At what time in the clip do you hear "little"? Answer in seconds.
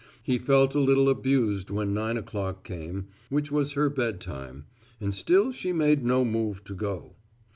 0.79-1.09